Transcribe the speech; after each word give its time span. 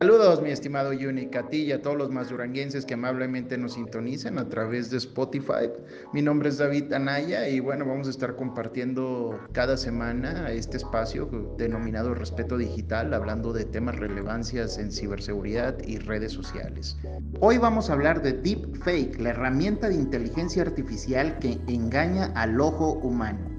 Saludos, 0.00 0.40
mi 0.40 0.50
estimado 0.50 0.92
Yuni, 0.92 1.28
a 1.36 1.48
ti 1.48 1.62
y 1.62 1.72
a 1.72 1.82
todos 1.82 1.96
los 1.96 2.08
mazuranguenses 2.10 2.86
que 2.86 2.94
amablemente 2.94 3.58
nos 3.58 3.72
sintonizan 3.72 4.38
a 4.38 4.48
través 4.48 4.90
de 4.90 4.98
Spotify. 4.98 5.72
Mi 6.12 6.22
nombre 6.22 6.50
es 6.50 6.58
David 6.58 6.92
Anaya 6.92 7.48
y 7.48 7.58
bueno, 7.58 7.84
vamos 7.84 8.06
a 8.06 8.10
estar 8.10 8.36
compartiendo 8.36 9.40
cada 9.50 9.76
semana 9.76 10.52
este 10.52 10.76
espacio 10.76 11.28
denominado 11.58 12.14
Respeto 12.14 12.56
Digital, 12.56 13.12
hablando 13.12 13.52
de 13.52 13.64
temas 13.64 13.96
relevancias 13.96 14.78
en 14.78 14.92
ciberseguridad 14.92 15.76
y 15.84 15.98
redes 15.98 16.30
sociales. 16.30 16.96
Hoy 17.40 17.58
vamos 17.58 17.90
a 17.90 17.94
hablar 17.94 18.22
de 18.22 18.34
Deepfake, 18.34 19.18
la 19.18 19.30
herramienta 19.30 19.88
de 19.88 19.96
inteligencia 19.96 20.62
artificial 20.62 21.40
que 21.40 21.58
engaña 21.66 22.26
al 22.36 22.60
ojo 22.60 22.92
humano. 22.92 23.57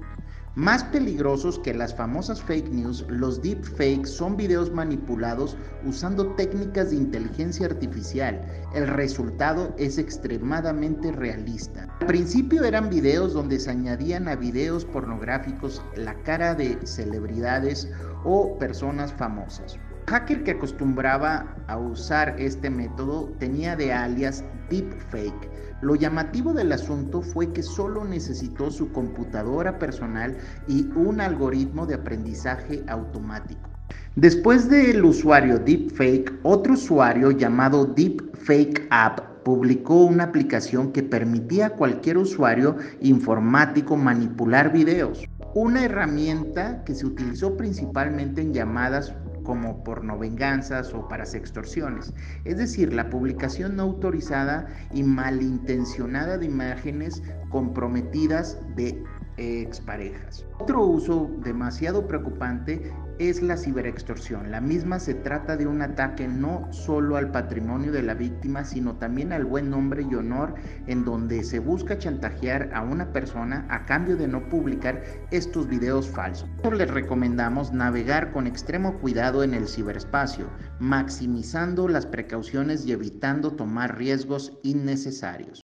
Más 0.56 0.82
peligrosos 0.82 1.60
que 1.60 1.72
las 1.72 1.94
famosas 1.94 2.42
fake 2.42 2.70
news, 2.70 3.04
los 3.08 3.40
deepfakes 3.40 4.08
son 4.08 4.36
videos 4.36 4.72
manipulados 4.72 5.56
usando 5.84 6.34
técnicas 6.34 6.90
de 6.90 6.96
inteligencia 6.96 7.66
artificial. 7.66 8.44
El 8.74 8.88
resultado 8.88 9.72
es 9.78 9.96
extremadamente 9.96 11.12
realista. 11.12 11.86
Al 12.00 12.06
principio 12.08 12.64
eran 12.64 12.90
videos 12.90 13.32
donde 13.32 13.60
se 13.60 13.70
añadían 13.70 14.26
a 14.26 14.34
videos 14.34 14.84
pornográficos 14.84 15.84
la 15.94 16.14
cara 16.24 16.56
de 16.56 16.84
celebridades 16.84 17.88
o 18.24 18.58
personas 18.58 19.12
famosas. 19.12 19.78
Hacker 20.10 20.42
que 20.42 20.50
acostumbraba 20.50 21.54
a 21.68 21.78
usar 21.78 22.34
este 22.38 22.68
método 22.68 23.32
tenía 23.38 23.76
de 23.76 23.92
alias 23.92 24.44
deepfake 24.68 25.48
lo 25.82 25.94
llamativo 25.94 26.52
del 26.52 26.72
asunto 26.72 27.22
fue 27.22 27.52
que 27.52 27.62
solo 27.62 28.04
necesitó 28.04 28.70
su 28.70 28.92
computadora 28.92 29.78
personal 29.78 30.36
y 30.68 30.86
un 30.94 31.22
algoritmo 31.22 31.86
de 31.86 31.94
aprendizaje 31.94 32.84
automático. 32.86 33.70
Después 34.14 34.68
del 34.68 35.04
usuario 35.04 35.58
Deepfake, 35.58 36.38
otro 36.42 36.74
usuario 36.74 37.30
llamado 37.30 37.86
Deepfake 37.86 38.86
App 38.90 39.20
publicó 39.42 40.04
una 40.04 40.24
aplicación 40.24 40.92
que 40.92 41.02
permitía 41.02 41.66
a 41.66 41.70
cualquier 41.70 42.18
usuario 42.18 42.76
informático 43.00 43.96
manipular 43.96 44.70
videos. 44.70 45.26
Una 45.54 45.84
herramienta 45.84 46.84
que 46.84 46.94
se 46.94 47.06
utilizó 47.06 47.56
principalmente 47.56 48.42
en 48.42 48.52
llamadas 48.52 49.14
como 49.50 49.82
pornovenganzas 49.82 50.94
o 50.94 51.08
para 51.08 51.26
sextorsiones, 51.26 52.14
es 52.44 52.56
decir, 52.56 52.92
la 52.94 53.10
publicación 53.10 53.74
no 53.74 53.82
autorizada 53.82 54.68
y 54.92 55.02
malintencionada 55.02 56.38
de 56.38 56.46
imágenes 56.46 57.20
comprometidas 57.48 58.60
de 58.76 59.02
exparejas. 59.40 60.44
Otro 60.58 60.84
uso 60.84 61.30
demasiado 61.42 62.06
preocupante 62.06 62.92
es 63.18 63.42
la 63.42 63.56
ciberextorsión. 63.56 64.50
La 64.50 64.60
misma 64.60 64.98
se 64.98 65.14
trata 65.14 65.56
de 65.56 65.66
un 65.66 65.82
ataque 65.82 66.26
no 66.26 66.66
solo 66.72 67.16
al 67.16 67.30
patrimonio 67.30 67.92
de 67.92 68.02
la 68.02 68.14
víctima, 68.14 68.64
sino 68.64 68.96
también 68.96 69.32
al 69.32 69.44
buen 69.44 69.70
nombre 69.70 70.06
y 70.10 70.14
honor 70.14 70.54
en 70.86 71.04
donde 71.04 71.44
se 71.44 71.58
busca 71.58 71.98
chantajear 71.98 72.70
a 72.72 72.82
una 72.82 73.12
persona 73.12 73.66
a 73.68 73.84
cambio 73.84 74.16
de 74.16 74.26
no 74.28 74.48
publicar 74.48 75.02
estos 75.30 75.68
videos 75.68 76.08
falsos. 76.08 76.48
les 76.72 76.90
recomendamos 76.90 77.72
navegar 77.72 78.32
con 78.32 78.46
extremo 78.46 78.98
cuidado 79.00 79.42
en 79.42 79.52
el 79.52 79.68
ciberespacio, 79.68 80.46
maximizando 80.78 81.88
las 81.88 82.06
precauciones 82.06 82.86
y 82.86 82.92
evitando 82.92 83.52
tomar 83.52 83.98
riesgos 83.98 84.58
innecesarios. 84.62 85.58